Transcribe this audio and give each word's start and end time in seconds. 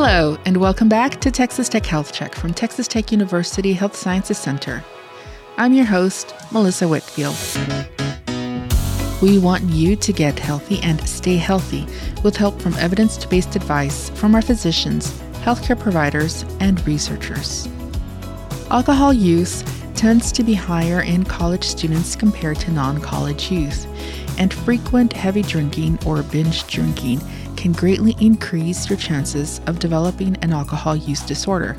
Hello, 0.00 0.38
and 0.44 0.58
welcome 0.58 0.88
back 0.88 1.20
to 1.22 1.30
Texas 1.32 1.68
Tech 1.68 1.84
Health 1.84 2.12
Check 2.12 2.32
from 2.36 2.54
Texas 2.54 2.86
Tech 2.86 3.10
University 3.10 3.72
Health 3.72 3.96
Sciences 3.96 4.38
Center. 4.38 4.84
I'm 5.56 5.72
your 5.72 5.86
host, 5.86 6.36
Melissa 6.52 6.86
Whitfield. 6.86 7.34
We 9.20 9.40
want 9.40 9.64
you 9.64 9.96
to 9.96 10.12
get 10.12 10.38
healthy 10.38 10.78
and 10.84 11.00
stay 11.08 11.34
healthy 11.34 11.84
with 12.22 12.36
help 12.36 12.60
from 12.60 12.74
evidence 12.74 13.26
based 13.26 13.56
advice 13.56 14.10
from 14.10 14.36
our 14.36 14.40
physicians, 14.40 15.10
healthcare 15.42 15.76
providers, 15.76 16.44
and 16.60 16.86
researchers. 16.86 17.66
Alcohol 18.70 19.12
use 19.12 19.64
tends 19.96 20.30
to 20.30 20.44
be 20.44 20.54
higher 20.54 21.02
in 21.02 21.24
college 21.24 21.64
students 21.64 22.14
compared 22.14 22.58
to 22.58 22.70
non 22.70 23.00
college 23.00 23.50
youth, 23.50 23.84
and 24.38 24.54
frequent 24.54 25.12
heavy 25.12 25.42
drinking 25.42 25.98
or 26.06 26.22
binge 26.22 26.64
drinking 26.68 27.20
can 27.58 27.72
greatly 27.72 28.14
increase 28.20 28.88
your 28.88 28.96
chances 28.96 29.60
of 29.66 29.80
developing 29.80 30.36
an 30.42 30.52
alcohol 30.52 30.94
use 30.94 31.22
disorder. 31.22 31.76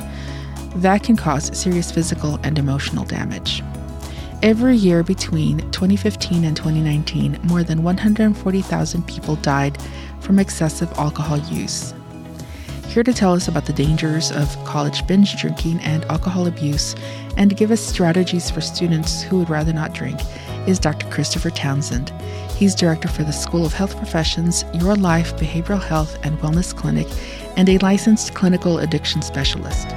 That 0.75 1.03
can 1.03 1.15
cause 1.15 1.57
serious 1.57 1.89
physical 1.89 2.37
and 2.43 2.59
emotional 2.59 3.05
damage. 3.05 3.63
Every 4.43 4.75
year 4.75 5.03
between 5.03 5.59
2015 5.71 6.43
and 6.43 6.55
2019, 6.55 7.39
more 7.43 7.63
than 7.63 7.81
140,000 7.81 9.07
people 9.07 9.37
died 9.37 9.77
from 10.19 10.37
excessive 10.37 10.91
alcohol 10.97 11.37
use. 11.37 11.93
Here 12.89 13.03
to 13.03 13.13
tell 13.13 13.33
us 13.33 13.47
about 13.47 13.65
the 13.65 13.71
dangers 13.71 14.33
of 14.33 14.53
college 14.65 15.07
binge 15.07 15.39
drinking 15.39 15.79
and 15.79 16.03
alcohol 16.05 16.47
abuse 16.47 16.93
and 17.37 17.55
give 17.55 17.71
us 17.71 17.79
strategies 17.79 18.51
for 18.51 18.59
students 18.59 19.21
who 19.21 19.39
would 19.39 19.49
rather 19.49 19.71
not 19.71 19.93
drink 19.93 20.19
is 20.69 20.77
Dr. 20.77 21.09
Christopher 21.09 21.49
Townsend. 21.49 22.11
He's 22.51 22.75
director 22.75 23.07
for 23.07 23.23
the 23.23 23.31
School 23.31 23.65
of 23.65 23.73
Health 23.73 23.97
Professions, 23.97 24.63
Your 24.75 24.95
Life 24.95 25.35
Behavioral 25.37 25.81
Health 25.81 26.17
and 26.23 26.37
Wellness 26.39 26.75
Clinic, 26.75 27.07
and 27.57 27.67
a 27.67 27.79
licensed 27.79 28.35
clinical 28.35 28.77
addiction 28.77 29.23
specialist. 29.23 29.87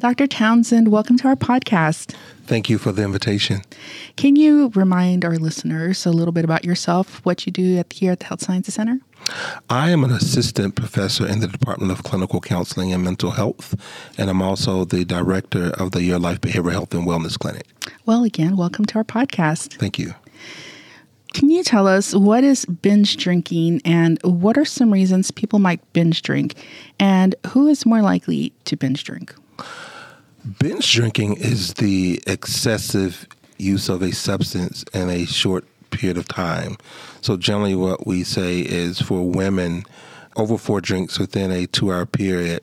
Dr. 0.00 0.26
Townsend, 0.26 0.88
welcome 0.88 1.16
to 1.18 1.28
our 1.28 1.36
podcast. 1.36 2.14
Thank 2.44 2.68
you 2.68 2.78
for 2.78 2.90
the 2.90 3.04
invitation. 3.04 3.62
Can 4.16 4.34
you 4.36 4.70
remind 4.74 5.24
our 5.24 5.36
listeners 5.36 6.04
a 6.04 6.10
little 6.10 6.32
bit 6.32 6.44
about 6.44 6.64
yourself, 6.64 7.24
what 7.24 7.46
you 7.46 7.52
do 7.52 7.78
at, 7.78 7.92
here 7.92 8.12
at 8.12 8.18
the 8.18 8.26
Health 8.26 8.42
Sciences 8.42 8.74
Center? 8.74 8.98
I 9.70 9.90
am 9.90 10.04
an 10.04 10.10
assistant 10.10 10.74
professor 10.74 11.26
in 11.26 11.40
the 11.40 11.46
Department 11.46 11.92
of 11.92 12.02
Clinical 12.02 12.40
Counseling 12.40 12.92
and 12.92 13.04
Mental 13.04 13.32
Health, 13.32 13.74
and 14.16 14.30
I'm 14.30 14.40
also 14.40 14.84
the 14.84 15.04
director 15.04 15.70
of 15.78 15.92
the 15.92 16.02
Your 16.02 16.18
Life 16.18 16.40
Behavioral 16.40 16.72
Health 16.72 16.94
and 16.94 17.06
Wellness 17.06 17.38
Clinic. 17.38 17.66
Well, 18.06 18.24
again, 18.24 18.56
welcome 18.56 18.84
to 18.86 18.98
our 18.98 19.04
podcast. 19.04 19.78
Thank 19.78 19.98
you. 19.98 20.14
Can 21.34 21.50
you 21.50 21.62
tell 21.62 21.86
us 21.86 22.14
what 22.14 22.42
is 22.42 22.64
binge 22.64 23.18
drinking 23.18 23.82
and 23.84 24.18
what 24.22 24.56
are 24.56 24.64
some 24.64 24.90
reasons 24.90 25.30
people 25.30 25.58
might 25.58 25.80
binge 25.92 26.22
drink, 26.22 26.54
and 26.98 27.34
who 27.48 27.68
is 27.68 27.84
more 27.84 28.00
likely 28.00 28.52
to 28.64 28.76
binge 28.76 29.04
drink? 29.04 29.34
Binge 30.58 30.90
drinking 30.90 31.36
is 31.36 31.74
the 31.74 32.22
excessive 32.26 33.26
use 33.58 33.88
of 33.88 34.00
a 34.00 34.12
substance 34.12 34.84
in 34.94 35.10
a 35.10 35.26
short 35.26 35.66
period 35.90 36.18
of 36.18 36.28
time. 36.28 36.76
So 37.20 37.36
generally, 37.36 37.74
what 37.74 38.06
we 38.06 38.24
say 38.24 38.60
is 38.60 39.00
for 39.00 39.28
women, 39.28 39.84
over 40.36 40.58
four 40.58 40.80
drinks 40.80 41.18
within 41.18 41.50
a 41.50 41.66
two-hour 41.66 42.06
period 42.06 42.62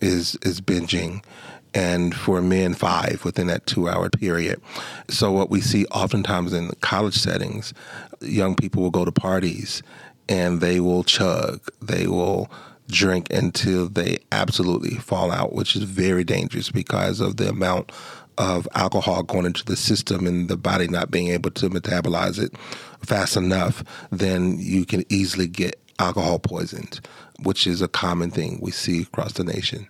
is 0.00 0.36
is 0.42 0.60
binging, 0.60 1.22
and 1.74 2.14
for 2.14 2.40
men, 2.40 2.74
five 2.74 3.24
within 3.24 3.48
that 3.48 3.66
two-hour 3.66 4.10
period. 4.10 4.60
So 5.08 5.30
what 5.32 5.50
we 5.50 5.60
see 5.60 5.84
oftentimes 5.86 6.52
in 6.52 6.70
college 6.80 7.14
settings, 7.14 7.74
young 8.20 8.54
people 8.54 8.82
will 8.82 8.90
go 8.90 9.04
to 9.04 9.12
parties 9.12 9.82
and 10.28 10.60
they 10.60 10.78
will 10.80 11.02
chug, 11.02 11.60
they 11.82 12.06
will 12.06 12.50
drink 12.86 13.28
until 13.32 13.88
they 13.88 14.18
absolutely 14.32 14.96
fall 14.96 15.30
out, 15.30 15.52
which 15.52 15.76
is 15.76 15.82
very 15.82 16.24
dangerous 16.24 16.70
because 16.70 17.20
of 17.20 17.36
the 17.36 17.48
amount 17.48 17.92
of 18.40 18.66
alcohol 18.74 19.22
going 19.22 19.44
into 19.44 19.64
the 19.66 19.76
system 19.76 20.26
and 20.26 20.48
the 20.48 20.56
body 20.56 20.88
not 20.88 21.10
being 21.10 21.28
able 21.28 21.50
to 21.50 21.68
metabolize 21.68 22.42
it 22.42 22.56
fast 23.04 23.36
enough, 23.36 23.84
then 24.10 24.56
you 24.58 24.86
can 24.86 25.04
easily 25.10 25.46
get 25.46 25.78
alcohol 25.98 26.38
poisoned, 26.38 27.00
which 27.42 27.66
is 27.66 27.82
a 27.82 27.88
common 27.88 28.30
thing 28.30 28.58
we 28.62 28.70
see 28.70 29.02
across 29.02 29.34
the 29.34 29.44
nation. 29.44 29.86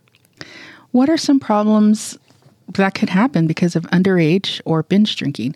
What 0.91 1.09
are 1.09 1.17
some 1.17 1.39
problems 1.39 2.19
that 2.75 2.95
could 2.95 3.09
happen 3.09 3.47
because 3.47 3.77
of 3.77 3.85
underage 3.85 4.61
or 4.65 4.83
binge 4.83 5.15
drinking, 5.15 5.55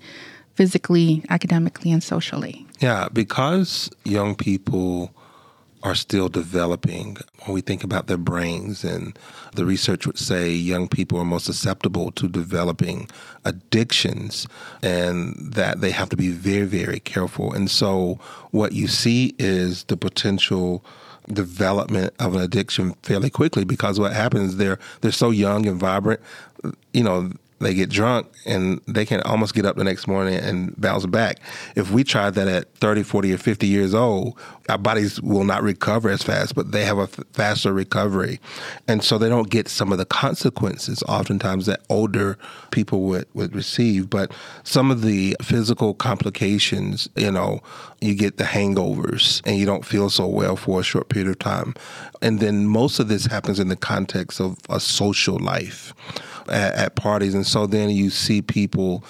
physically, 0.54 1.24
academically, 1.30 1.90
and 1.90 2.02
socially? 2.02 2.64
Yeah, 2.78 3.08
because 3.12 3.90
young 4.04 4.36
people 4.36 5.12
are 5.84 5.94
still 5.94 6.30
developing. 6.30 7.18
When 7.44 7.54
we 7.54 7.60
think 7.60 7.84
about 7.84 8.06
their 8.06 8.16
brains, 8.16 8.82
and 8.82 9.16
the 9.54 9.66
research 9.66 10.06
would 10.06 10.18
say 10.18 10.50
young 10.50 10.88
people 10.88 11.18
are 11.18 11.24
most 11.24 11.44
susceptible 11.44 12.10
to 12.12 12.26
developing 12.26 13.08
addictions, 13.44 14.48
and 14.82 15.36
that 15.36 15.82
they 15.82 15.90
have 15.90 16.08
to 16.08 16.16
be 16.16 16.30
very, 16.30 16.66
very 16.66 17.00
careful. 17.00 17.52
And 17.52 17.70
so, 17.70 18.18
what 18.50 18.72
you 18.72 18.88
see 18.88 19.34
is 19.38 19.84
the 19.84 19.96
potential 19.96 20.82
development 21.28 22.14
of 22.18 22.34
an 22.34 22.40
addiction 22.40 22.94
fairly 23.02 23.30
quickly 23.30 23.64
because 23.64 23.98
what 23.98 24.12
happens 24.12 24.56
they're 24.56 24.78
they're 25.00 25.10
so 25.10 25.30
young 25.30 25.66
and 25.66 25.80
vibrant 25.80 26.20
you 26.92 27.02
know 27.02 27.30
they 27.60 27.74
get 27.74 27.88
drunk 27.88 28.26
and 28.46 28.80
they 28.86 29.06
can 29.06 29.20
almost 29.22 29.54
get 29.54 29.64
up 29.64 29.76
the 29.76 29.84
next 29.84 30.06
morning 30.06 30.34
and 30.34 30.74
bounce 30.80 31.06
back. 31.06 31.38
If 31.76 31.90
we 31.90 32.04
try 32.04 32.30
that 32.30 32.48
at 32.48 32.74
30, 32.76 33.02
40, 33.02 33.32
or 33.32 33.38
50 33.38 33.66
years 33.66 33.94
old, 33.94 34.38
our 34.68 34.78
bodies 34.78 35.20
will 35.20 35.44
not 35.44 35.62
recover 35.62 36.10
as 36.10 36.22
fast, 36.22 36.54
but 36.54 36.72
they 36.72 36.84
have 36.84 36.98
a 36.98 37.06
faster 37.06 37.72
recovery. 37.72 38.40
And 38.88 39.04
so 39.04 39.18
they 39.18 39.28
don't 39.28 39.50
get 39.50 39.68
some 39.68 39.92
of 39.92 39.98
the 39.98 40.04
consequences 40.04 41.02
oftentimes 41.04 41.66
that 41.66 41.80
older 41.88 42.38
people 42.70 43.02
would, 43.02 43.26
would 43.34 43.54
receive. 43.54 44.10
But 44.10 44.32
some 44.64 44.90
of 44.90 45.02
the 45.02 45.36
physical 45.42 45.94
complications, 45.94 47.08
you 47.14 47.30
know, 47.30 47.60
you 48.00 48.14
get 48.14 48.36
the 48.36 48.44
hangovers 48.44 49.42
and 49.46 49.56
you 49.56 49.66
don't 49.66 49.84
feel 49.84 50.10
so 50.10 50.26
well 50.26 50.56
for 50.56 50.80
a 50.80 50.84
short 50.84 51.08
period 51.08 51.30
of 51.30 51.38
time. 51.38 51.74
And 52.20 52.40
then 52.40 52.66
most 52.66 52.98
of 52.98 53.08
this 53.08 53.26
happens 53.26 53.60
in 53.60 53.68
the 53.68 53.76
context 53.76 54.40
of 54.40 54.56
a 54.68 54.80
social 54.80 55.38
life 55.38 55.94
at, 56.48 56.74
at 56.74 56.96
parties, 56.96 57.34
and 57.34 57.46
so 57.46 57.66
then 57.66 57.90
you 57.90 58.10
see 58.10 58.42
people 58.42 59.04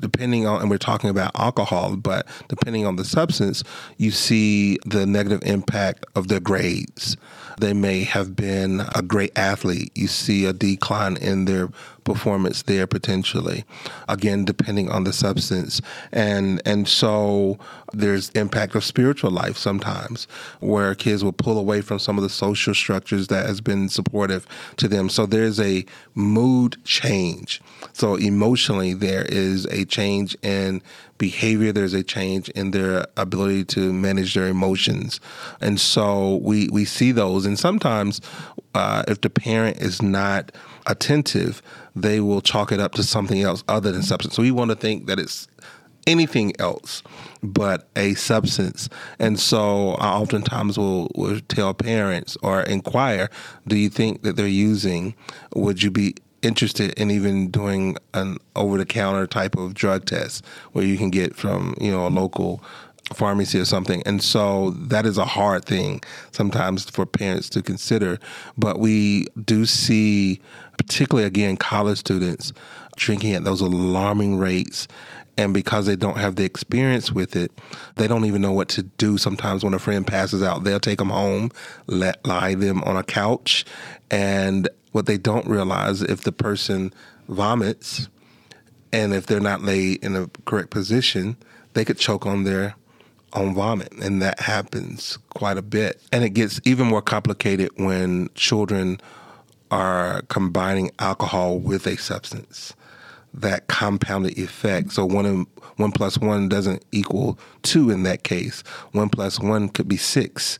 depending 0.00 0.46
on, 0.46 0.60
and 0.60 0.70
we're 0.70 0.78
talking 0.78 1.10
about 1.10 1.30
alcohol, 1.34 1.96
but 1.96 2.26
depending 2.48 2.86
on 2.86 2.96
the 2.96 3.04
substance, 3.04 3.62
you 3.96 4.10
see 4.10 4.78
the 4.84 5.06
negative 5.06 5.42
impact 5.44 6.04
of 6.14 6.28
their 6.28 6.40
grades. 6.40 7.16
They 7.58 7.72
may 7.72 8.04
have 8.04 8.36
been 8.36 8.82
a 8.94 9.02
great 9.02 9.36
athlete. 9.36 9.92
You 9.94 10.08
see 10.08 10.44
a 10.44 10.52
decline 10.52 11.16
in 11.16 11.46
their 11.46 11.68
performance 12.04 12.62
there 12.62 12.86
potentially. 12.86 13.64
Again, 14.08 14.44
depending 14.44 14.90
on 14.90 15.04
the 15.04 15.12
substance. 15.12 15.82
And 16.12 16.62
and 16.64 16.88
so 16.88 17.58
there's 17.92 18.30
impact 18.30 18.74
of 18.74 18.84
spiritual 18.84 19.30
life 19.30 19.56
sometimes 19.56 20.26
where 20.60 20.94
kids 20.94 21.24
will 21.24 21.32
pull 21.32 21.58
away 21.58 21.80
from 21.80 21.98
some 21.98 22.16
of 22.16 22.22
the 22.22 22.30
social 22.30 22.74
structures 22.74 23.26
that 23.28 23.46
has 23.46 23.60
been 23.60 23.88
supportive 23.88 24.46
to 24.76 24.88
them. 24.88 25.08
So 25.08 25.26
there's 25.26 25.60
a 25.60 25.84
mood 26.14 26.76
change. 26.84 27.60
So 27.92 28.14
emotionally 28.14 28.94
there 28.94 29.24
is 29.28 29.66
a 29.66 29.84
change 29.84 30.36
in 30.42 30.82
behavior, 31.18 31.72
there's 31.72 31.94
a 31.94 32.02
change 32.02 32.48
in 32.50 32.70
their 32.70 33.06
ability 33.16 33.64
to 33.64 33.92
manage 33.92 34.34
their 34.34 34.48
emotions. 34.48 35.20
And 35.60 35.80
so 35.80 36.36
we, 36.36 36.68
we 36.70 36.84
see 36.84 37.12
those. 37.12 37.46
And 37.46 37.58
sometimes, 37.58 38.20
uh, 38.74 39.04
if 39.08 39.20
the 39.20 39.30
parent 39.30 39.78
is 39.78 40.02
not 40.02 40.52
attentive, 40.86 41.62
they 41.94 42.20
will 42.20 42.40
chalk 42.40 42.72
it 42.72 42.80
up 42.80 42.92
to 42.94 43.02
something 43.02 43.42
else 43.42 43.64
other 43.68 43.92
than 43.92 44.02
substance. 44.02 44.34
So 44.34 44.42
we 44.42 44.50
want 44.50 44.70
to 44.70 44.76
think 44.76 45.06
that 45.06 45.18
it's 45.18 45.48
anything 46.06 46.52
else 46.60 47.02
but 47.42 47.88
a 47.96 48.14
substance. 48.14 48.88
And 49.18 49.38
so 49.38 49.92
I 49.92 50.08
oftentimes 50.10 50.78
will, 50.78 51.10
will 51.14 51.40
tell 51.40 51.74
parents 51.74 52.36
or 52.42 52.62
inquire, 52.62 53.28
do 53.66 53.76
you 53.76 53.88
think 53.88 54.22
that 54.22 54.36
they're 54.36 54.46
using, 54.46 55.14
would 55.54 55.82
you 55.82 55.90
be 55.90 56.14
interested 56.46 56.92
in 56.98 57.10
even 57.10 57.50
doing 57.50 57.96
an 58.14 58.38
over 58.54 58.78
the 58.78 58.86
counter 58.86 59.26
type 59.26 59.56
of 59.56 59.74
drug 59.74 60.06
test 60.06 60.44
where 60.72 60.84
you 60.84 60.96
can 60.96 61.10
get 61.10 61.36
from, 61.36 61.74
you 61.80 61.90
know, 61.90 62.06
a 62.06 62.08
local 62.08 62.62
pharmacy 63.14 63.58
or 63.58 63.64
something. 63.64 64.02
And 64.04 64.22
so 64.22 64.70
that 64.70 65.06
is 65.06 65.18
a 65.18 65.24
hard 65.24 65.64
thing 65.64 66.02
sometimes 66.32 66.88
for 66.88 67.06
parents 67.06 67.48
to 67.50 67.62
consider. 67.62 68.18
But 68.56 68.78
we 68.78 69.26
do 69.44 69.66
see, 69.66 70.40
particularly 70.76 71.26
again, 71.26 71.56
college 71.56 71.98
students 71.98 72.52
drinking 72.96 73.34
at 73.34 73.44
those 73.44 73.60
alarming 73.60 74.38
rates. 74.38 74.88
And 75.38 75.52
because 75.52 75.84
they 75.84 75.96
don't 75.96 76.16
have 76.16 76.36
the 76.36 76.44
experience 76.44 77.12
with 77.12 77.36
it, 77.36 77.52
they 77.96 78.08
don't 78.08 78.24
even 78.24 78.40
know 78.40 78.52
what 78.52 78.70
to 78.70 78.82
do. 78.82 79.18
Sometimes 79.18 79.62
when 79.62 79.74
a 79.74 79.78
friend 79.78 80.06
passes 80.06 80.42
out, 80.42 80.64
they'll 80.64 80.80
take 80.80 80.98
them 80.98 81.10
home, 81.10 81.50
let 81.86 82.24
lie 82.26 82.54
them 82.54 82.82
on 82.84 82.96
a 82.96 83.02
couch. 83.02 83.66
And 84.10 84.68
what 84.96 85.04
they 85.04 85.18
don't 85.18 85.46
realize, 85.46 86.00
if 86.00 86.22
the 86.22 86.32
person 86.32 86.90
vomits 87.28 88.08
and 88.94 89.12
if 89.12 89.26
they're 89.26 89.40
not 89.40 89.60
laid 89.60 90.02
in 90.02 90.16
a 90.16 90.26
correct 90.46 90.70
position, 90.70 91.36
they 91.74 91.84
could 91.84 91.98
choke 91.98 92.24
on 92.24 92.44
their 92.44 92.74
on 93.34 93.54
vomit, 93.54 93.92
and 94.00 94.22
that 94.22 94.40
happens 94.40 95.18
quite 95.34 95.58
a 95.58 95.62
bit. 95.62 96.00
And 96.12 96.24
it 96.24 96.30
gets 96.30 96.62
even 96.64 96.86
more 96.86 97.02
complicated 97.02 97.72
when 97.76 98.30
children 98.34 98.98
are 99.70 100.22
combining 100.28 100.90
alcohol 100.98 101.58
with 101.58 101.86
a 101.86 101.98
substance. 101.98 102.72
That 103.34 103.66
compounded 103.66 104.38
effect. 104.38 104.92
So 104.92 105.04
one 105.04 105.26
and 105.26 105.46
one 105.76 105.92
plus 105.92 106.16
one 106.16 106.48
doesn't 106.48 106.82
equal 106.90 107.38
two 107.60 107.90
in 107.90 108.04
that 108.04 108.22
case. 108.22 108.62
One 108.92 109.10
plus 109.10 109.38
one 109.38 109.68
could 109.68 109.88
be 109.88 109.98
six 109.98 110.58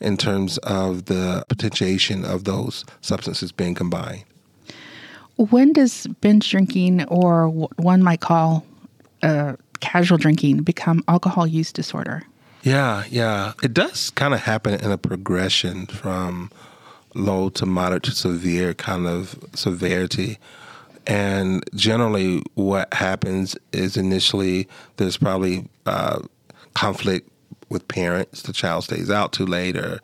in 0.00 0.16
terms 0.16 0.58
of 0.58 1.06
the 1.06 1.44
potentiation 1.48 2.24
of 2.24 2.44
those 2.44 2.84
substances 3.00 3.52
being 3.52 3.74
combined. 3.74 4.24
When 5.36 5.72
does 5.72 6.06
binge 6.20 6.50
drinking, 6.50 7.04
or 7.04 7.48
one 7.76 8.02
might 8.02 8.20
call 8.20 8.64
uh, 9.22 9.56
casual 9.80 10.18
drinking, 10.18 10.62
become 10.62 11.04
alcohol 11.08 11.46
use 11.46 11.72
disorder? 11.72 12.22
Yeah, 12.62 13.04
yeah. 13.10 13.52
It 13.62 13.74
does 13.74 14.10
kind 14.10 14.34
of 14.34 14.40
happen 14.40 14.74
in 14.80 14.90
a 14.90 14.98
progression 14.98 15.86
from 15.86 16.50
low 17.14 17.48
to 17.50 17.66
moderate 17.66 18.04
to 18.04 18.12
severe 18.12 18.74
kind 18.74 19.06
of 19.06 19.38
severity. 19.54 20.38
And 21.06 21.62
generally, 21.74 22.42
what 22.54 22.92
happens 22.92 23.56
is 23.72 23.96
initially 23.96 24.68
there's 24.96 25.16
probably 25.16 25.68
uh, 25.84 26.20
conflict 26.74 27.30
with 27.68 27.88
parents. 27.88 28.42
The 28.42 28.52
child 28.52 28.84
stays 28.84 29.10
out 29.10 29.32
too 29.32 29.46
late, 29.46 29.76
or 29.76 30.00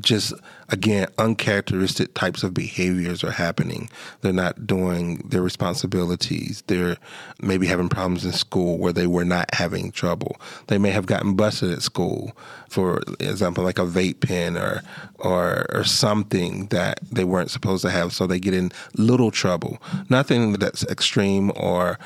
just 0.00 0.32
again 0.70 1.06
uncharacteristic 1.18 2.14
types 2.14 2.42
of 2.42 2.54
behaviors 2.54 3.22
are 3.22 3.30
happening. 3.30 3.90
They're 4.20 4.32
not 4.32 4.66
doing 4.66 5.18
their 5.18 5.42
responsibilities. 5.42 6.62
They're 6.66 6.96
maybe 7.40 7.66
having 7.66 7.88
problems 7.88 8.24
in 8.24 8.32
school 8.32 8.78
where 8.78 8.92
they 8.92 9.06
were 9.06 9.24
not 9.24 9.54
having 9.54 9.92
trouble. 9.92 10.40
They 10.68 10.78
may 10.78 10.90
have 10.90 11.06
gotten 11.06 11.34
busted 11.34 11.70
at 11.72 11.82
school 11.82 12.32
for 12.68 13.02
example 13.20 13.62
like 13.62 13.78
a 13.78 13.82
vape 13.82 14.20
pen 14.20 14.56
or 14.56 14.82
or 15.18 15.66
or 15.70 15.84
something 15.84 16.66
that 16.68 16.98
they 17.10 17.24
weren't 17.24 17.50
supposed 17.50 17.82
to 17.82 17.90
have 17.90 18.12
so 18.12 18.26
they 18.26 18.40
get 18.40 18.54
in 18.54 18.72
little 18.96 19.30
trouble. 19.30 19.80
Nothing 20.08 20.54
that's 20.54 20.84
extreme 20.84 21.52
or 21.56 21.98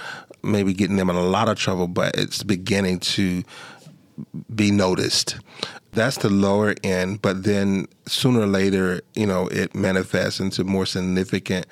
maybe 0.42 0.72
getting 0.74 0.96
them 0.96 1.10
in 1.10 1.16
a 1.16 1.22
lot 1.22 1.48
of 1.48 1.56
trouble 1.56 1.86
but 1.86 2.16
it's 2.16 2.42
beginning 2.42 2.98
to 2.98 3.44
be 4.54 4.70
noticed 4.70 5.36
that's 5.96 6.18
the 6.18 6.28
lower 6.28 6.74
end, 6.84 7.22
but 7.22 7.42
then 7.44 7.88
sooner 8.06 8.40
or 8.40 8.46
later, 8.46 9.00
you 9.14 9.26
know, 9.26 9.48
it 9.48 9.74
manifests 9.74 10.38
into 10.38 10.62
more 10.62 10.86
significant 10.86 11.66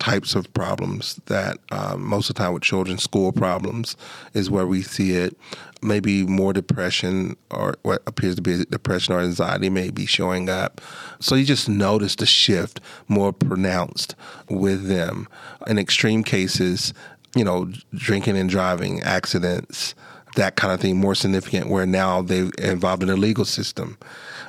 types 0.00 0.34
of 0.34 0.52
problems 0.52 1.20
that 1.26 1.58
um, 1.70 2.04
most 2.04 2.28
of 2.28 2.36
the 2.36 2.42
time 2.42 2.52
with 2.52 2.62
children, 2.62 2.98
school 2.98 3.32
problems 3.32 3.96
is 4.34 4.50
where 4.50 4.66
we 4.66 4.82
see 4.82 5.12
it. 5.12 5.36
Maybe 5.80 6.24
more 6.24 6.52
depression 6.52 7.36
or 7.50 7.76
what 7.82 8.02
appears 8.06 8.34
to 8.36 8.42
be 8.42 8.64
depression 8.64 9.14
or 9.14 9.20
anxiety 9.20 9.70
may 9.70 9.90
be 9.90 10.06
showing 10.06 10.48
up. 10.48 10.80
So 11.20 11.36
you 11.36 11.44
just 11.44 11.68
notice 11.68 12.16
the 12.16 12.26
shift 12.26 12.80
more 13.06 13.32
pronounced 13.32 14.16
with 14.48 14.88
them. 14.88 15.28
In 15.68 15.78
extreme 15.78 16.24
cases, 16.24 16.92
you 17.36 17.44
know, 17.44 17.70
drinking 17.94 18.36
and 18.36 18.50
driving, 18.50 19.02
accidents, 19.02 19.94
that 20.38 20.54
kind 20.54 20.72
of 20.72 20.80
thing 20.80 20.96
more 20.96 21.16
significant 21.16 21.68
where 21.68 21.84
now 21.84 22.22
they're 22.22 22.50
involved 22.58 23.02
in 23.02 23.08
the 23.08 23.16
legal 23.16 23.44
system. 23.44 23.98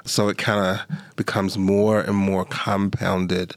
So 0.05 0.29
it 0.29 0.37
kind 0.37 0.79
of 0.79 0.97
becomes 1.15 1.57
more 1.57 1.99
and 1.99 2.15
more 2.15 2.45
compounded. 2.45 3.55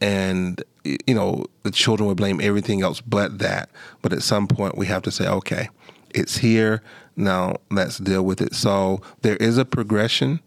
And, 0.00 0.62
you 0.84 1.14
know, 1.14 1.44
the 1.62 1.70
children 1.70 2.08
would 2.08 2.16
blame 2.16 2.40
everything 2.40 2.82
else 2.82 3.02
but 3.02 3.38
that. 3.38 3.68
But 4.00 4.14
at 4.14 4.22
some 4.22 4.48
point, 4.48 4.78
we 4.78 4.86
have 4.86 5.02
to 5.02 5.10
say, 5.10 5.28
okay, 5.28 5.68
it's 6.14 6.38
here. 6.38 6.82
Now 7.16 7.56
let's 7.70 7.98
deal 7.98 8.24
with 8.24 8.40
it. 8.40 8.54
So 8.54 9.02
there 9.20 9.36
is 9.36 9.58
a 9.58 9.64
progression. 9.66 10.40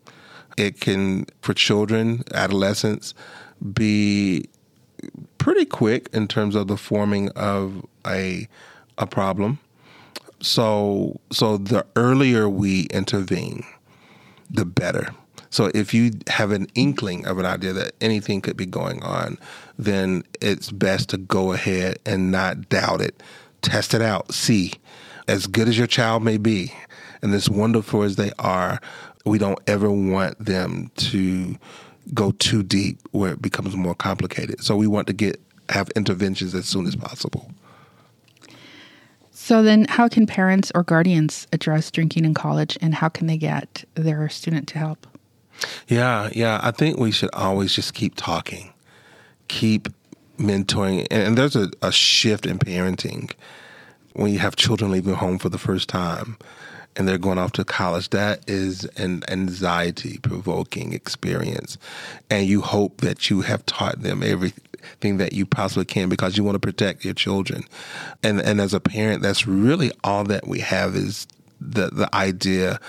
It 0.58 0.80
can, 0.82 1.28
for 1.42 1.54
children, 1.54 2.24
adolescents, 2.34 3.14
be 3.74 4.50
pretty 5.38 5.66
quick 5.66 6.10
in 6.14 6.28
terms 6.28 6.56
of 6.56 6.68
the 6.68 6.78
forming 6.78 7.30
of 7.30 7.86
a 8.08 8.48
a 8.98 9.06
problem 9.06 9.60
so 10.40 11.20
so 11.32 11.58
the 11.58 11.86
earlier 11.96 12.48
we 12.50 12.84
intervene, 12.86 13.64
the 14.50 14.66
better. 14.66 15.10
So 15.50 15.72
if 15.74 15.94
you 15.94 16.12
have 16.28 16.52
an 16.52 16.68
inkling 16.76 17.26
of 17.26 17.40
an 17.40 17.46
idea 17.46 17.74
that 17.74 17.94
anything 18.02 18.42
could 18.42 18.58
be 18.58 18.66
going 18.66 19.02
on, 19.02 19.38
then 19.78 20.24
it's 20.42 20.72
best 20.72 21.10
to 21.10 21.18
go 21.18 21.54
ahead 21.54 22.00
and 22.06 22.32
not 22.32 22.70
doubt 22.70 23.02
it. 23.02 23.22
Test 23.62 23.94
it 23.94 24.02
out. 24.02 24.34
See. 24.34 24.74
As 25.30 25.46
good 25.46 25.68
as 25.68 25.78
your 25.78 25.88
child 25.88 26.24
may 26.24 26.38
be, 26.38 26.72
and 27.22 27.34
as 27.34 27.50
wonderful 27.50 28.04
as 28.04 28.16
they 28.16 28.32
are, 28.40 28.80
we 29.26 29.38
don't 29.38 29.60
ever 29.68 29.92
want 29.92 30.40
them 30.40 30.90
to 30.96 31.58
go 32.14 32.32
too 32.32 32.64
deep 32.64 32.98
where 33.12 33.34
it 33.34 33.42
becomes 33.42 33.76
more 33.76 33.96
complicated. 33.96 34.64
So 34.64 34.78
we 34.78 34.88
want 34.88 35.08
to 35.08 35.14
get 35.14 35.42
have 35.70 35.90
interventions 35.98 36.56
as 36.56 36.66
soon 36.66 36.88
as 36.88 36.96
possible. 36.96 37.52
So 39.48 39.64
then, 39.64 39.86
how 39.88 40.10
can 40.10 40.28
parents 40.28 40.74
or 40.76 40.84
guardians 40.84 41.48
address 41.54 41.90
drinking 41.90 42.26
in 42.26 42.34
college, 42.34 42.78
and 42.82 42.94
how 42.94 43.08
can 43.08 43.28
they 43.28 43.38
get 43.38 43.86
their 43.96 44.28
student 44.28 44.68
to 44.68 44.78
help? 44.78 45.08
Yeah, 45.88 46.30
yeah. 46.34 46.60
I 46.62 46.72
think 46.72 47.00
we 47.00 47.12
should 47.12 47.30
always 47.32 47.72
just 47.72 47.94
keep 47.94 48.16
talking, 48.16 48.74
keep 49.48 49.88
mentoring, 50.38 51.08
and 51.10 51.38
there's 51.38 51.56
a, 51.56 51.70
a 51.82 51.94
shift 51.94 52.46
in 52.46 52.60
parenting 52.60 53.32
when 54.12 54.34
you 54.34 54.40
have 54.40 54.58
children 54.58 54.92
leaving 54.92 55.14
home 55.14 55.40
for 55.40 55.48
the 55.48 55.58
first 55.58 55.88
time 55.88 56.38
and 56.98 57.08
they're 57.08 57.18
going 57.18 57.38
off 57.38 57.52
to 57.54 57.64
college, 57.64 58.10
that 58.10 58.44
is 58.50 58.86
an 58.98 59.24
anxiety 59.28 60.18
provoking 60.18 60.94
experience. 60.94 61.78
And 62.30 62.48
you 62.48 62.62
hope 62.62 63.02
that 63.02 63.30
you 63.30 63.42
have 63.42 63.66
taught 63.68 64.02
them 64.02 64.24
every 64.24 64.52
everything 64.88 65.18
that 65.18 65.34
you 65.34 65.46
possibly 65.46 65.86
can 65.86 66.10
because 66.10 66.38
you 66.38 66.44
want 66.44 66.56
to 66.56 66.60
protect 66.60 67.06
your 67.06 67.14
children. 67.14 67.64
And 68.24 68.42
and 68.42 68.60
as 68.60 68.74
a 68.74 68.80
parent, 68.80 69.22
that's 69.22 69.48
really 69.48 69.92
all 70.04 70.24
that 70.26 70.48
we 70.48 70.60
have 70.60 70.96
is 70.96 71.28
the 71.60 71.90
the 71.90 72.14
idea 72.16 72.80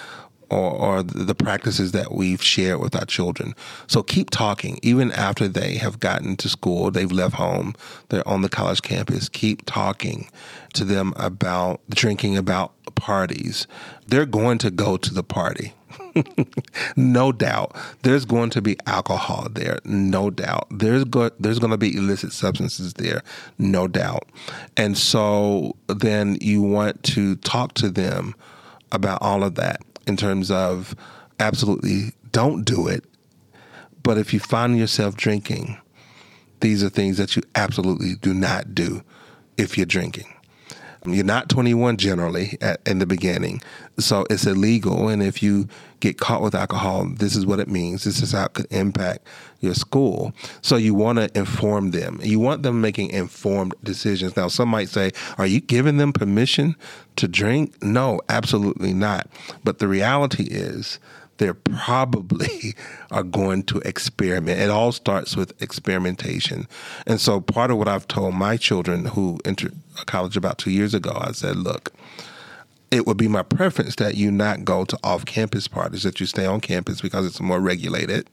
or, 0.50 0.70
or 0.70 1.02
the 1.02 1.34
practices 1.34 1.92
that 1.92 2.12
we've 2.12 2.42
shared 2.42 2.80
with 2.80 2.96
our 2.96 3.04
children. 3.04 3.54
So 3.86 4.02
keep 4.02 4.30
talking, 4.30 4.78
even 4.82 5.12
after 5.12 5.48
they 5.48 5.76
have 5.76 6.00
gotten 6.00 6.36
to 6.36 6.48
school, 6.48 6.90
they've 6.90 7.12
left 7.12 7.34
home, 7.34 7.74
they're 8.08 8.26
on 8.26 8.42
the 8.42 8.48
college 8.48 8.82
campus. 8.82 9.28
Keep 9.28 9.66
talking 9.66 10.28
to 10.74 10.84
them 10.84 11.12
about 11.16 11.80
drinking, 11.90 12.36
about 12.36 12.72
parties. 12.94 13.66
They're 14.06 14.26
going 14.26 14.58
to 14.58 14.70
go 14.70 14.96
to 14.96 15.14
the 15.14 15.22
party. 15.22 15.74
no 16.96 17.32
doubt. 17.32 17.76
There's 18.02 18.24
going 18.24 18.50
to 18.50 18.62
be 18.62 18.76
alcohol 18.86 19.48
there, 19.50 19.78
no 19.84 20.30
doubt. 20.30 20.66
There's 20.70 21.04
go- 21.04 21.30
there's 21.38 21.58
going 21.58 21.70
to 21.70 21.78
be 21.78 21.96
illicit 21.96 22.32
substances 22.32 22.94
there, 22.94 23.22
no 23.58 23.88
doubt. 23.88 24.28
And 24.76 24.96
so 24.96 25.76
then 25.86 26.38
you 26.40 26.62
want 26.62 27.02
to 27.04 27.36
talk 27.36 27.74
to 27.74 27.90
them 27.90 28.34
about 28.92 29.20
all 29.20 29.44
of 29.44 29.54
that 29.56 29.80
in 30.08 30.16
terms 30.16 30.50
of 30.50 30.94
absolutely 31.38 32.12
don't 32.32 32.64
do 32.64 32.88
it. 32.88 33.04
But 34.02 34.18
if 34.18 34.32
you 34.32 34.40
find 34.40 34.78
yourself 34.78 35.16
drinking, 35.16 35.78
these 36.60 36.82
are 36.82 36.88
things 36.88 37.18
that 37.18 37.36
you 37.36 37.42
absolutely 37.54 38.14
do 38.16 38.34
not 38.34 38.74
do 38.74 39.02
if 39.56 39.76
you're 39.76 39.86
drinking. 39.86 40.26
You're 41.04 41.24
not 41.24 41.48
21 41.48 41.96
generally 41.96 42.58
at, 42.60 42.80
in 42.86 42.98
the 42.98 43.06
beginning, 43.06 43.62
so 43.98 44.26
it's 44.30 44.46
illegal. 44.46 45.08
And 45.08 45.22
if 45.22 45.42
you 45.42 45.68
get 46.00 46.18
caught 46.18 46.42
with 46.42 46.54
alcohol, 46.54 47.06
this 47.06 47.36
is 47.36 47.46
what 47.46 47.60
it 47.60 47.68
means. 47.68 48.04
This 48.04 48.22
is 48.22 48.32
how 48.32 48.46
it 48.46 48.54
could 48.54 48.66
impact 48.70 49.26
your 49.60 49.74
school. 49.74 50.32
So 50.62 50.76
you 50.76 50.94
want 50.94 51.18
to 51.18 51.38
inform 51.38 51.90
them. 51.90 52.20
You 52.22 52.38
want 52.38 52.62
them 52.62 52.80
making 52.80 53.10
informed 53.10 53.74
decisions. 53.82 54.36
Now, 54.36 54.48
some 54.48 54.68
might 54.68 54.88
say, 54.88 55.10
"Are 55.38 55.46
you 55.46 55.60
giving 55.60 55.96
them 55.96 56.12
permission 56.12 56.76
to 57.16 57.28
drink?" 57.28 57.82
No, 57.82 58.20
absolutely 58.28 58.92
not. 58.92 59.28
But 59.64 59.78
the 59.78 59.88
reality 59.88 60.44
is 60.44 60.98
they 61.38 61.52
probably 61.52 62.74
are 63.10 63.22
going 63.22 63.62
to 63.64 63.78
experiment. 63.80 64.60
It 64.60 64.70
all 64.70 64.92
starts 64.92 65.36
with 65.36 65.60
experimentation. 65.62 66.68
And 67.06 67.20
so 67.20 67.40
part 67.40 67.70
of 67.70 67.78
what 67.78 67.88
I've 67.88 68.08
told 68.08 68.34
my 68.34 68.56
children 68.56 69.06
who 69.06 69.40
entered 69.44 69.74
college 70.06 70.36
about 70.36 70.58
two 70.58 70.70
years 70.70 70.94
ago, 70.94 71.16
I 71.16 71.32
said, 71.32 71.56
look, 71.56 71.92
it 72.90 73.06
would 73.06 73.16
be 73.16 73.28
my 73.28 73.42
preference 73.42 73.96
that 73.96 74.16
you 74.16 74.30
not 74.30 74.64
go 74.64 74.84
to 74.84 74.98
off 75.02 75.24
campus 75.24 75.68
parties, 75.68 76.02
that 76.04 76.20
you 76.20 76.26
stay 76.26 76.46
on 76.46 76.60
campus 76.60 77.00
because 77.00 77.26
it's 77.26 77.40
more 77.40 77.60
regulated. 77.60 78.28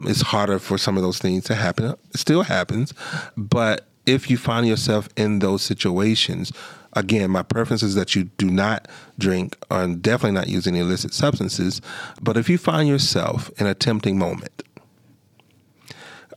It's 0.00 0.20
harder 0.20 0.58
for 0.58 0.78
some 0.78 0.96
of 0.96 1.02
those 1.02 1.18
things 1.18 1.44
to 1.44 1.54
happen. 1.54 1.94
It 2.12 2.18
still 2.18 2.42
happens. 2.42 2.92
But 3.36 3.86
if 4.06 4.30
you 4.30 4.36
find 4.36 4.66
yourself 4.66 5.08
in 5.16 5.38
those 5.38 5.62
situations, 5.62 6.52
again, 6.94 7.30
my 7.30 7.42
preference 7.42 7.82
is 7.82 7.94
that 7.94 8.14
you 8.14 8.24
do 8.24 8.50
not 8.50 8.88
drink 9.18 9.56
and 9.70 10.02
definitely 10.02 10.38
not 10.38 10.48
use 10.48 10.66
any 10.66 10.80
illicit 10.80 11.14
substances. 11.14 11.80
But 12.20 12.36
if 12.36 12.48
you 12.48 12.58
find 12.58 12.88
yourself 12.88 13.50
in 13.58 13.66
a 13.66 13.74
tempting 13.74 14.18
moment, 14.18 14.62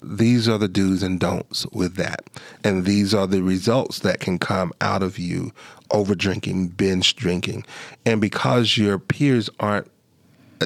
these 0.03 0.50
are 0.50 0.58
the 0.58 0.67
do's 0.67 1.03
and 1.03 1.20
don'ts 1.20 1.65
with 1.67 1.96
that. 1.96 2.24
And 2.63 2.86
these 2.86 3.13
are 3.13 3.27
the 3.27 3.43
results 3.43 4.00
that 4.00 4.20
can 4.20 4.39
come 4.39 4.74
out 4.81 5.03
of 5.03 5.20
you 5.20 5.51
over 5.91 6.15
drinking, 6.15 6.70
binge 6.70 7.15
drinking. 7.15 7.65
And 8.05 8.20
because 8.20 8.77
your 8.77 8.98
peers 8.98 9.50
aren't 9.60 9.91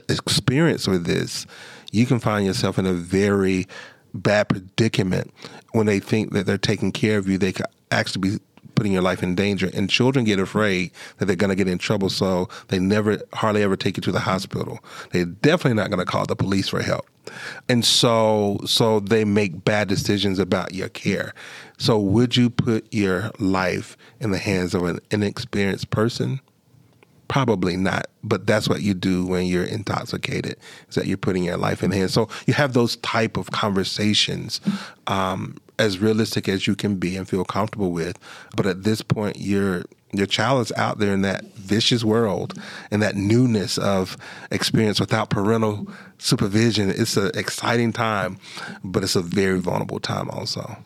experienced 0.09 0.87
with 0.87 1.05
this, 1.05 1.45
you 1.91 2.05
can 2.05 2.19
find 2.19 2.45
yourself 2.45 2.77
in 2.77 2.85
a 2.85 2.93
very 2.93 3.67
bad 4.13 4.47
predicament 4.47 5.33
when 5.73 5.85
they 5.85 5.99
think 5.99 6.31
that 6.31 6.45
they're 6.45 6.57
taking 6.57 6.91
care 6.91 7.17
of 7.17 7.27
you. 7.27 7.37
They 7.37 7.51
could 7.51 7.65
actually 7.91 8.29
be 8.29 8.39
putting 8.75 8.91
your 8.91 9.01
life 9.01 9.21
in 9.21 9.35
danger. 9.35 9.69
And 9.73 9.89
children 9.89 10.25
get 10.25 10.39
afraid 10.39 10.91
that 11.17 11.25
they're 11.25 11.35
going 11.35 11.49
to 11.49 11.55
get 11.55 11.67
in 11.67 11.77
trouble, 11.77 12.09
so 12.09 12.49
they 12.69 12.79
never, 12.79 13.21
hardly 13.33 13.63
ever 13.63 13.75
take 13.75 13.97
you 13.97 14.01
to 14.01 14.11
the 14.11 14.19
hospital. 14.19 14.79
They're 15.11 15.25
definitely 15.25 15.75
not 15.75 15.89
going 15.89 16.05
to 16.05 16.11
call 16.11 16.25
the 16.25 16.35
police 16.35 16.69
for 16.69 16.81
help. 16.81 17.07
And 17.69 17.83
so, 17.83 18.59
so 18.65 18.99
they 18.99 19.25
make 19.25 19.65
bad 19.65 19.87
decisions 19.87 20.39
about 20.39 20.73
your 20.73 20.89
care. 20.89 21.33
So, 21.77 21.99
would 21.99 22.37
you 22.37 22.49
put 22.49 22.91
your 22.93 23.31
life 23.39 23.97
in 24.19 24.31
the 24.31 24.37
hands 24.37 24.73
of 24.73 24.83
an 24.83 24.99
inexperienced 25.11 25.89
person? 25.89 26.39
Probably 27.27 27.75
not, 27.75 28.05
but 28.23 28.45
that's 28.45 28.69
what 28.69 28.81
you 28.81 28.93
do 28.93 29.25
when 29.25 29.47
you're 29.47 29.63
intoxicated. 29.63 30.57
Is 30.89 30.95
that 30.95 31.07
you're 31.07 31.17
putting 31.17 31.43
your 31.43 31.57
life 31.57 31.81
in 31.81 31.91
hands. 31.91 32.13
So 32.13 32.29
you 32.45 32.53
have 32.53 32.73
those 32.73 32.97
type 32.97 33.35
of 33.35 33.49
conversations, 33.49 34.61
um, 35.07 35.57
as 35.79 35.99
realistic 35.99 36.47
as 36.47 36.67
you 36.67 36.75
can 36.75 36.95
be 36.97 37.15
and 37.15 37.27
feel 37.27 37.45
comfortable 37.45 37.91
with. 37.91 38.17
But 38.55 38.65
at 38.65 38.83
this 38.83 39.01
point, 39.01 39.37
your 39.39 39.85
your 40.13 40.27
child 40.27 40.61
is 40.61 40.71
out 40.77 40.99
there 40.99 41.13
in 41.13 41.21
that 41.23 41.43
vicious 41.55 42.03
world 42.03 42.53
and 42.89 43.01
that 43.01 43.15
newness 43.15 43.77
of 43.77 44.17
experience 44.49 44.99
without 44.99 45.29
parental 45.29 45.87
supervision. 46.19 46.89
It's 46.89 47.17
an 47.17 47.31
exciting 47.35 47.91
time, 47.91 48.37
but 48.83 49.03
it's 49.03 49.15
a 49.15 49.21
very 49.21 49.59
vulnerable 49.59 49.99
time 49.99 50.29
also. 50.29 50.77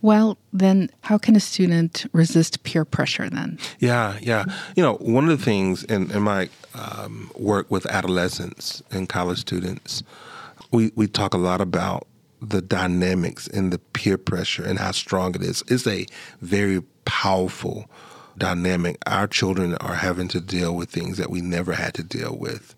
Well, 0.00 0.36
then, 0.52 0.90
how 1.00 1.16
can 1.16 1.34
a 1.34 1.40
student 1.40 2.04
resist 2.12 2.62
peer 2.62 2.84
pressure 2.84 3.30
then? 3.30 3.58
Yeah, 3.78 4.18
yeah. 4.20 4.44
You 4.76 4.82
know, 4.82 4.96
one 4.96 5.24
of 5.30 5.38
the 5.38 5.42
things 5.42 5.82
in, 5.84 6.10
in 6.10 6.22
my 6.22 6.50
um, 6.74 7.30
work 7.38 7.70
with 7.70 7.86
adolescents 7.86 8.82
and 8.90 9.08
college 9.08 9.38
students, 9.38 10.02
we, 10.70 10.92
we 10.94 11.06
talk 11.06 11.32
a 11.32 11.38
lot 11.38 11.62
about 11.62 12.06
the 12.50 12.62
dynamics 12.62 13.48
and 13.48 13.72
the 13.72 13.78
peer 13.78 14.18
pressure 14.18 14.64
and 14.64 14.78
how 14.78 14.92
strong 14.92 15.34
it 15.34 15.42
is. 15.42 15.62
It's 15.68 15.86
a 15.86 16.06
very 16.40 16.82
powerful 17.04 17.90
dynamic. 18.38 18.98
Our 19.06 19.26
children 19.26 19.74
are 19.76 19.94
having 19.94 20.28
to 20.28 20.40
deal 20.40 20.74
with 20.74 20.90
things 20.90 21.16
that 21.18 21.30
we 21.30 21.40
never 21.40 21.72
had 21.72 21.94
to 21.94 22.02
deal 22.02 22.36
with 22.36 22.74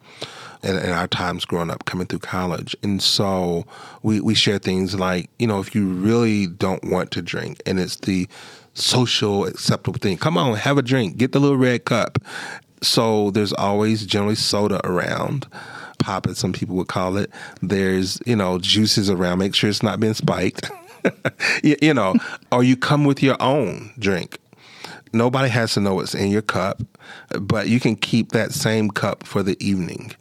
in, 0.62 0.76
in, 0.76 0.90
our 0.90 1.08
times 1.08 1.44
growing 1.44 1.70
up, 1.70 1.84
coming 1.84 2.06
through 2.06 2.20
college. 2.20 2.76
And 2.82 3.02
so 3.02 3.66
we, 4.02 4.20
we 4.20 4.34
share 4.34 4.58
things 4.58 4.94
like, 4.94 5.30
you 5.38 5.46
know, 5.46 5.60
if 5.60 5.74
you 5.74 5.88
really 5.88 6.46
don't 6.46 6.84
want 6.84 7.10
to 7.12 7.22
drink 7.22 7.62
and 7.66 7.78
it's 7.78 7.96
the 7.96 8.28
social 8.74 9.46
acceptable 9.46 9.98
thing, 9.98 10.18
come 10.18 10.36
on, 10.36 10.56
have 10.56 10.78
a 10.78 10.82
drink, 10.82 11.16
get 11.16 11.32
the 11.32 11.40
little 11.40 11.56
red 11.56 11.84
cup. 11.84 12.18
So 12.82 13.30
there's 13.30 13.52
always 13.54 14.04
generally 14.04 14.34
soda 14.34 14.86
around. 14.86 15.46
Pop, 16.06 16.28
as 16.28 16.38
some 16.38 16.52
people 16.52 16.76
would 16.76 16.86
call 16.86 17.16
it. 17.16 17.32
There's, 17.62 18.20
you 18.24 18.36
know, 18.36 18.60
juices 18.60 19.10
around. 19.10 19.38
Make 19.40 19.56
sure 19.56 19.68
it's 19.68 19.82
not 19.82 19.98
been 19.98 20.14
spiked. 20.14 20.70
you, 21.64 21.74
you 21.82 21.92
know, 21.92 22.14
or 22.52 22.62
you 22.62 22.76
come 22.76 23.04
with 23.04 23.24
your 23.24 23.36
own 23.42 23.92
drink 23.98 24.38
nobody 25.12 25.48
has 25.48 25.72
to 25.72 25.80
know 25.80 25.94
what's 25.94 26.14
in 26.14 26.30
your 26.30 26.42
cup, 26.42 26.82
but 27.40 27.68
you 27.68 27.80
can 27.80 27.96
keep 27.96 28.32
that 28.32 28.52
same 28.52 28.90
cup 28.90 29.26
for 29.26 29.42
the 29.42 29.56
evening. 29.64 30.12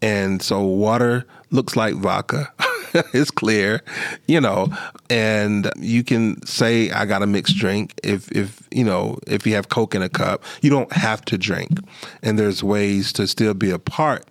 And 0.00 0.40
so 0.40 0.62
water 0.62 1.26
looks 1.50 1.74
like 1.74 1.94
vodka. 1.94 2.52
it's 3.12 3.30
clear, 3.30 3.82
you 4.26 4.40
know, 4.40 4.68
and 5.10 5.70
you 5.76 6.04
can 6.04 6.44
say 6.46 6.90
I 6.90 7.06
got 7.06 7.22
a 7.22 7.26
mixed 7.26 7.56
drink 7.56 7.98
if 8.02 8.30
if 8.32 8.66
you 8.70 8.84
know 8.84 9.18
if 9.26 9.46
you 9.46 9.54
have 9.54 9.68
Coke 9.68 9.94
in 9.94 10.02
a 10.02 10.08
cup, 10.08 10.44
you 10.62 10.70
don't 10.70 10.92
have 10.92 11.24
to 11.26 11.38
drink, 11.38 11.78
and 12.22 12.38
there's 12.38 12.62
ways 12.62 13.12
to 13.14 13.26
still 13.26 13.54
be 13.54 13.70
a 13.70 13.78
part 13.78 14.24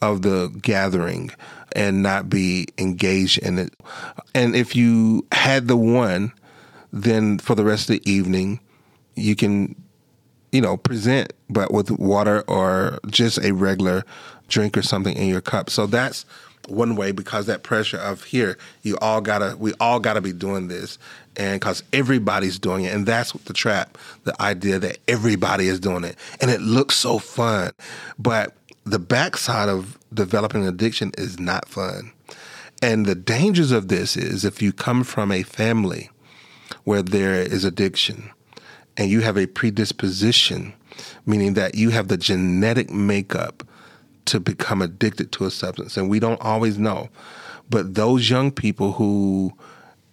of 0.00 0.22
the 0.22 0.48
gathering 0.62 1.30
and 1.72 2.02
not 2.02 2.30
be 2.30 2.66
engaged 2.78 3.38
in 3.38 3.58
it. 3.58 3.74
And 4.34 4.56
if 4.56 4.74
you 4.74 5.26
had 5.32 5.68
the 5.68 5.76
one, 5.76 6.32
then 6.92 7.38
for 7.38 7.54
the 7.54 7.64
rest 7.64 7.90
of 7.90 7.96
the 7.96 8.10
evening, 8.10 8.60
you 9.14 9.36
can 9.36 9.74
you 10.52 10.60
know 10.60 10.76
present, 10.76 11.32
but 11.50 11.72
with 11.72 11.90
water 11.90 12.42
or 12.46 12.98
just 13.08 13.38
a 13.44 13.52
regular 13.52 14.04
drink 14.48 14.76
or 14.76 14.82
something 14.82 15.16
in 15.16 15.28
your 15.28 15.40
cup. 15.40 15.70
So 15.70 15.86
that's 15.86 16.24
one 16.68 16.96
way 16.96 17.12
because 17.12 17.46
that 17.46 17.62
pressure 17.62 17.98
of 17.98 18.24
here, 18.24 18.58
you 18.82 18.96
all 19.00 19.20
gotta, 19.20 19.56
we 19.58 19.72
all 19.80 20.00
gotta 20.00 20.20
be 20.20 20.32
doing 20.32 20.68
this, 20.68 20.98
and 21.36 21.60
because 21.60 21.82
everybody's 21.92 22.58
doing 22.58 22.84
it, 22.84 22.94
and 22.94 23.06
that's 23.06 23.32
the 23.32 23.52
trap, 23.52 23.98
the 24.24 24.40
idea 24.40 24.78
that 24.78 24.98
everybody 25.08 25.68
is 25.68 25.80
doing 25.80 26.04
it, 26.04 26.16
and 26.40 26.50
it 26.50 26.60
looks 26.60 26.96
so 26.96 27.18
fun, 27.18 27.72
but 28.18 28.54
the 28.90 28.98
backside 28.98 29.68
of 29.68 29.98
developing 30.12 30.66
addiction 30.66 31.12
is 31.18 31.38
not 31.38 31.68
fun. 31.68 32.12
And 32.82 33.06
the 33.06 33.14
dangers 33.14 33.72
of 33.72 33.88
this 33.88 34.16
is 34.16 34.44
if 34.44 34.62
you 34.62 34.72
come 34.72 35.04
from 35.04 35.32
a 35.32 35.42
family 35.42 36.10
where 36.84 37.02
there 37.02 37.34
is 37.34 37.64
addiction 37.64 38.30
and 38.96 39.10
you 39.10 39.20
have 39.20 39.36
a 39.36 39.46
predisposition, 39.46 40.74
meaning 41.26 41.54
that 41.54 41.74
you 41.74 41.90
have 41.90 42.08
the 42.08 42.16
genetic 42.16 42.90
makeup 42.90 43.62
to 44.26 44.40
become 44.40 44.82
addicted 44.82 45.32
to 45.32 45.44
a 45.44 45.50
substance. 45.50 45.96
And 45.96 46.08
we 46.08 46.20
don't 46.20 46.40
always 46.40 46.78
know. 46.78 47.08
But 47.70 47.94
those 47.94 48.28
young 48.30 48.50
people 48.50 48.92
who 48.92 49.52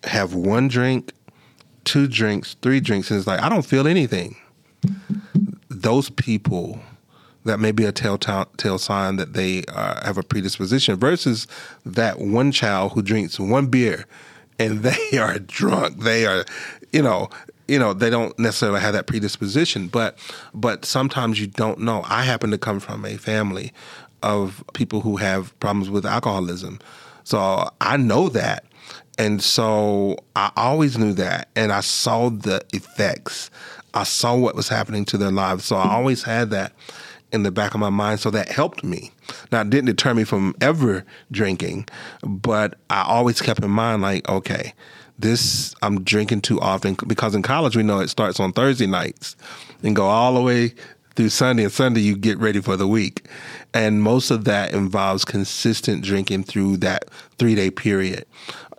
have 0.04 0.34
one 0.34 0.68
drink, 0.68 1.12
two 1.84 2.08
drinks, 2.08 2.56
three 2.62 2.80
drinks, 2.80 3.12
and 3.12 3.18
it's 3.18 3.28
like, 3.28 3.42
I 3.42 3.50
don't 3.50 3.66
feel 3.66 3.88
anything. 3.88 4.36
Those 5.70 6.10
people, 6.10 6.80
that 7.46 7.60
may 7.60 7.72
be 7.72 7.86
a 7.86 7.92
telltale 7.92 8.78
sign 8.78 9.16
that 9.16 9.34
they 9.34 9.64
uh, 9.70 10.06
have 10.06 10.18
a 10.18 10.24
predisposition 10.24 10.98
versus 10.98 11.48
that 11.86 12.20
one 12.20 12.52
child 12.52 12.92
who 12.94 13.02
drinks 13.02 13.40
one 13.40 13.68
beer 13.68 14.06
and 14.60 14.80
they 14.84 15.18
are 15.18 15.40
drunk. 15.40 16.02
They 16.02 16.26
are, 16.26 16.46
you 16.92 17.02
know, 17.02 17.30
you 17.68 17.80
know 17.80 17.94
they 17.94 18.12
don't 18.12 18.38
necessarily 18.38 18.80
have 18.80 18.94
that 18.94 19.08
predisposition 19.08 19.88
but 19.88 20.20
but 20.54 20.86
sometimes 20.86 21.42
you 21.42 21.48
don't 21.48 21.80
know 21.80 22.04
i 22.06 22.22
happen 22.22 22.52
to 22.52 22.60
come 22.60 22.80
from 22.80 23.04
a 23.04 23.18
family 23.18 23.74
of 24.26 24.64
people 24.74 25.02
who 25.02 25.18
have 25.18 25.58
problems 25.60 25.90
with 25.90 26.06
alcoholism. 26.06 26.80
So 27.24 27.70
I 27.80 27.96
know 27.98 28.28
that. 28.30 28.66
And 29.18 29.42
so 29.42 30.18
I 30.36 30.52
always 30.58 30.98
knew 30.98 31.14
that. 31.14 31.50
And 31.56 31.72
I 31.72 31.82
saw 31.82 32.30
the 32.30 32.66
effects. 32.74 33.50
I 33.94 34.04
saw 34.04 34.36
what 34.36 34.56
was 34.56 34.68
happening 34.68 35.06
to 35.06 35.18
their 35.18 35.32
lives. 35.32 35.64
So 35.66 35.78
I 35.78 35.94
always 35.94 36.24
had 36.24 36.50
that 36.50 36.74
in 37.32 37.44
the 37.44 37.52
back 37.52 37.74
of 37.74 37.80
my 37.80 37.90
mind. 37.90 38.20
So 38.20 38.30
that 38.32 38.50
helped 38.50 38.84
me. 38.84 39.12
Now, 39.52 39.62
it 39.62 39.70
didn't 39.70 39.88
deter 39.88 40.14
me 40.14 40.24
from 40.24 40.56
ever 40.62 41.06
drinking, 41.32 41.88
but 42.24 42.78
I 42.90 43.04
always 43.04 43.42
kept 43.42 43.64
in 43.64 43.72
mind, 43.72 44.02
like, 44.02 44.28
okay, 44.30 44.74
this 45.18 45.74
I'm 45.82 46.04
drinking 46.04 46.42
too 46.42 46.60
often 46.60 46.98
because 47.08 47.36
in 47.36 47.42
college 47.42 47.76
we 47.78 47.84
know 47.84 48.00
it 48.00 48.10
starts 48.10 48.40
on 48.40 48.52
Thursday 48.52 48.86
nights 48.86 49.38
and 49.82 49.96
go 49.96 50.06
all 50.08 50.34
the 50.34 50.42
way 50.42 50.74
through 51.16 51.30
Sunday, 51.30 51.64
and 51.64 51.72
Sunday 51.72 52.02
you 52.02 52.18
get 52.18 52.38
ready 52.40 52.60
for 52.60 52.76
the 52.76 52.88
week. 52.88 53.26
And 53.74 54.04
most 54.04 54.32
of 54.32 54.44
that 54.46 54.74
involves 54.74 55.24
consistent 55.24 56.04
drinking 56.04 56.44
through 56.44 56.78
that 56.78 57.06
three 57.38 57.56
day 57.56 57.72
period. 57.72 58.26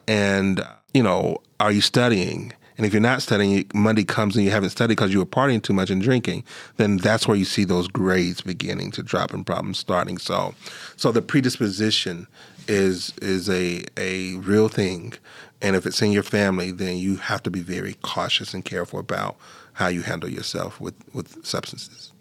And, 0.06 0.62
you 0.92 1.02
know, 1.02 1.38
are 1.58 1.72
you 1.72 1.80
studying? 1.80 2.52
And 2.76 2.86
if 2.86 2.92
you're 2.92 3.00
not 3.00 3.22
studying, 3.22 3.64
Monday 3.74 4.04
comes 4.04 4.36
and 4.36 4.44
you 4.44 4.50
haven't 4.50 4.70
studied 4.70 4.96
because 4.96 5.12
you 5.12 5.18
were 5.18 5.26
partying 5.26 5.62
too 5.62 5.72
much 5.72 5.90
and 5.90 6.02
drinking, 6.02 6.44
then 6.76 6.98
that's 6.98 7.26
where 7.26 7.36
you 7.36 7.44
see 7.44 7.64
those 7.64 7.88
grades 7.88 8.40
beginning 8.40 8.90
to 8.92 9.02
drop 9.02 9.32
and 9.32 9.46
problems 9.46 9.78
starting. 9.78 10.18
So, 10.18 10.54
so 10.96 11.12
the 11.12 11.22
predisposition 11.22 12.26
is 12.68 13.12
is 13.22 13.48
a 13.48 13.84
a 13.96 14.34
real 14.36 14.68
thing, 14.68 15.14
and 15.62 15.76
if 15.76 15.86
it's 15.86 16.02
in 16.02 16.12
your 16.12 16.22
family, 16.22 16.70
then 16.70 16.96
you 16.96 17.16
have 17.16 17.42
to 17.44 17.50
be 17.50 17.60
very 17.60 17.94
cautious 18.02 18.52
and 18.52 18.64
careful 18.64 18.98
about 18.98 19.36
how 19.74 19.88
you 19.88 20.02
handle 20.02 20.28
yourself 20.28 20.80
with 20.80 20.94
with 21.14 21.44
substances. 21.44 22.12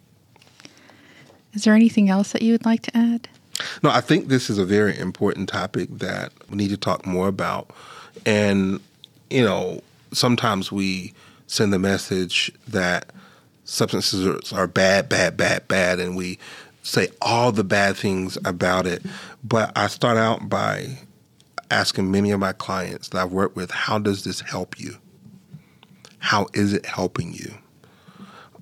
Is 1.53 1.63
there 1.63 1.73
anything 1.73 2.09
else 2.09 2.33
that 2.33 2.41
you 2.41 2.51
would 2.51 2.65
like 2.65 2.81
to 2.83 2.95
add? 2.95 3.29
No, 3.81 3.89
I 3.89 4.01
think 4.01 4.27
this 4.27 4.49
is 4.49 4.57
a 4.57 4.65
very 4.65 4.97
important 4.97 5.47
topic 5.49 5.87
that 5.89 6.33
we 6.49 6.57
need 6.57 6.69
to 6.69 6.77
talk 6.77 7.05
more 7.05 7.29
about. 7.29 7.71
And, 8.25 8.81
you 9.29 9.43
know, 9.43 9.81
sometimes 10.15 10.71
we 10.71 11.13
send 11.47 11.73
the 11.73 11.79
message 11.79 12.51
that 12.67 13.11
substances 13.63 14.51
are 14.53 14.67
bad, 14.67 15.09
bad, 15.09 15.37
bad, 15.37 15.67
bad, 15.67 15.99
and 15.99 16.15
we 16.15 16.39
say 16.83 17.09
all 17.21 17.51
the 17.51 17.63
bad 17.63 17.97
things 17.97 18.37
about 18.45 18.85
it. 18.85 19.03
But 19.43 19.71
I 19.75 19.87
start 19.87 20.17
out 20.17 20.49
by 20.49 20.99
asking 21.71 22.11
many 22.11 22.31
of 22.31 22.39
my 22.39 22.53
clients 22.53 23.09
that 23.09 23.21
I've 23.21 23.31
worked 23.31 23.55
with, 23.55 23.71
how 23.71 23.99
does 23.99 24.23
this 24.23 24.41
help 24.41 24.79
you? 24.79 24.95
How 26.19 26.47
is 26.53 26.73
it 26.73 26.85
helping 26.85 27.33
you? 27.33 27.53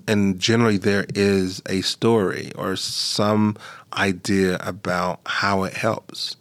and 0.08 0.40
generally 0.40 0.78
there 0.78 1.06
is 1.16 1.62
a 1.68 1.82
story 1.82 2.52
or 2.56 2.76
some 2.76 3.56
idea 3.94 4.58
about 4.62 5.20
how 5.26 5.64
it 5.64 5.74
helps. 5.74 6.36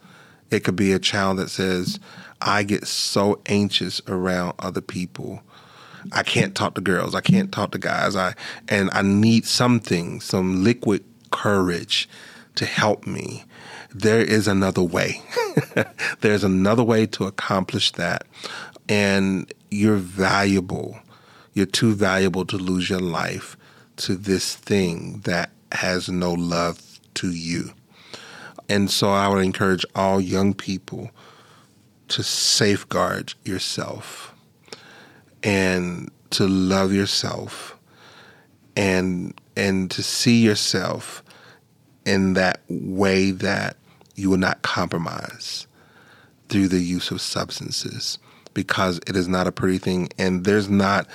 It 0.52 0.64
could 0.64 0.76
be 0.76 0.92
a 0.92 0.99
child 0.99 1.38
that 1.38 1.49
says, 1.49 1.99
I 2.42 2.62
get 2.62 2.87
so 2.87 3.40
anxious 3.47 4.02
around 4.06 4.54
other 4.59 4.82
people. 4.82 5.42
I 6.12 6.23
can't 6.23 6.54
talk 6.54 6.75
to 6.75 6.80
girls. 6.80 7.14
I 7.14 7.21
can't 7.21 7.50
talk 7.50 7.73
to 7.73 7.78
guys. 7.78 8.16
I 8.16 8.35
and 8.68 8.90
I 8.92 9.02
need 9.02 9.47
something, 9.47 10.21
some 10.21 10.62
liquid 10.62 11.04
courage 11.30 12.09
to 12.56 12.66
help 12.66 13.06
me. 13.06 13.44
There 13.94 14.21
is 14.21 14.47
another 14.47 14.82
way. 14.82 15.23
There's 16.21 16.44
another 16.44 16.82
way 16.82 17.06
to 17.06 17.25
accomplish 17.25 17.92
that. 17.92 18.26
And 18.88 19.52
you're 19.71 19.97
valuable. 19.97 20.99
You're 21.54 21.66
too 21.66 21.94
valuable 21.94 22.44
to 22.47 22.56
lose 22.56 22.90
your 22.90 23.00
life 23.00 23.56
to 23.99 24.16
this 24.16 24.54
thing 24.56 25.21
that 25.25 25.50
has 25.71 26.09
no 26.09 26.32
love 26.32 26.80
to 27.14 27.30
you. 27.30 27.73
And 28.73 28.91
so 28.91 29.11
I 29.11 29.29
would 29.29 29.45
encourage 29.45 29.85
all 29.95 30.19
young 30.19 30.55
people 30.55 31.11
to 32.09 32.23
safeguard 32.23 33.35
yourself 33.45 34.35
and 35.43 36.11
to 36.31 36.49
love 36.49 36.91
yourself 36.91 37.76
and 38.75 39.38
and 39.59 39.91
to 39.91 40.02
see 40.02 40.43
yourself 40.43 41.23
in 42.07 42.33
that 42.33 42.62
way 42.71 43.31
that 43.31 43.76
you 44.14 44.31
will 44.31 44.38
not 44.38 44.62
compromise 44.62 45.67
through 46.49 46.69
the 46.69 46.81
use 46.81 47.11
of 47.11 47.21
substances 47.21 48.19
because 48.55 49.00
it 49.07 49.17
is 49.17 49.29
not 49.29 49.47
a 49.47 49.52
pretty 49.52 49.76
thing. 49.76 50.09
And 50.17 50.47
there's 50.47 50.71
not 50.71 51.07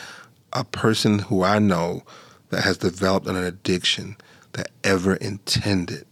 a 0.54 0.64
person 0.64 1.18
who 1.18 1.42
I 1.42 1.58
know 1.58 2.04
that 2.52 2.64
has 2.64 2.78
developed 2.78 3.26
an 3.26 3.36
addiction 3.36 4.16
that 4.54 4.70
ever 4.84 5.16
intended 5.16 6.07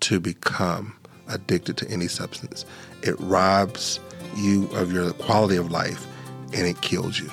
to 0.00 0.20
become 0.20 0.94
addicted 1.28 1.76
to 1.78 1.90
any 1.90 2.08
substance. 2.08 2.64
It 3.02 3.18
robs 3.20 4.00
you 4.36 4.68
of 4.74 4.92
your 4.92 5.12
quality 5.12 5.56
of 5.56 5.70
life 5.70 6.06
and 6.52 6.66
it 6.66 6.80
kills 6.80 7.18
you. 7.18 7.30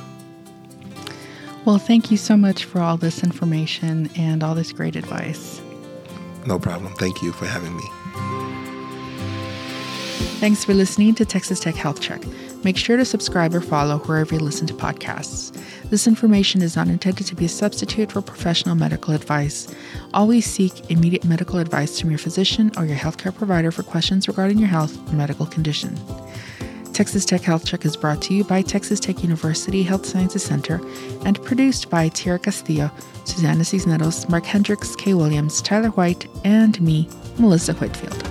Well, 1.65 1.79
thank 1.79 2.11
you 2.11 2.17
so 2.17 2.37
much 2.37 2.63
for 2.63 2.79
all 2.79 2.97
this 2.97 3.23
information 3.23 4.09
and 4.15 4.43
all 4.43 4.53
this 4.53 4.71
great 4.71 4.95
advice. 4.95 5.61
No 6.45 6.59
problem. 6.59 6.93
Thank 6.95 7.23
you 7.23 7.31
for 7.31 7.45
having 7.45 7.75
me. 7.75 7.83
Thanks 10.39 10.63
for 10.63 10.75
listening 10.75 11.15
to 11.15 11.25
Texas 11.25 11.59
Tech 11.59 11.75
Health 11.75 12.01
Check. 12.01 12.21
Make 12.65 12.77
sure 12.77 12.97
to 12.97 13.05
subscribe 13.05 13.53
or 13.53 13.61
follow 13.61 13.99
wherever 13.99 14.33
you 14.33 14.41
listen 14.41 14.65
to 14.65 14.73
podcasts. 14.73 15.55
This 15.91 16.07
information 16.07 16.63
is 16.63 16.75
not 16.75 16.87
intended 16.87 17.27
to 17.27 17.35
be 17.35 17.45
a 17.45 17.47
substitute 17.47 18.11
for 18.11 18.23
professional 18.23 18.73
medical 18.73 19.13
advice. 19.13 19.67
Always 20.15 20.47
seek 20.47 20.89
immediate 20.89 21.23
medical 21.25 21.59
advice 21.59 22.01
from 22.01 22.09
your 22.09 22.17
physician 22.17 22.71
or 22.75 22.85
your 22.85 22.97
healthcare 22.97 23.35
provider 23.35 23.71
for 23.71 23.83
questions 23.83 24.27
regarding 24.27 24.57
your 24.57 24.67
health 24.67 24.97
or 25.11 25.15
medical 25.15 25.45
condition. 25.45 25.95
Texas 26.91 27.23
Tech 27.23 27.41
Health 27.41 27.67
Check 27.67 27.85
is 27.85 27.95
brought 27.95 28.19
to 28.23 28.33
you 28.33 28.43
by 28.43 28.63
Texas 28.63 28.99
Tech 28.99 29.21
University 29.21 29.83
Health 29.83 30.07
Sciences 30.07 30.41
Center 30.41 30.81
and 31.23 31.39
produced 31.43 31.91
by 31.91 32.09
Tierra 32.09 32.39
Castillo, 32.39 32.89
Susanna 33.25 33.63
Cisneros, 33.63 34.27
Mark 34.27 34.45
Hendricks, 34.45 34.95
Kay 34.95 35.13
Williams, 35.13 35.61
Tyler 35.61 35.89
White, 35.89 36.27
and 36.43 36.81
me, 36.81 37.07
Melissa 37.37 37.75
Whitfield. 37.75 38.24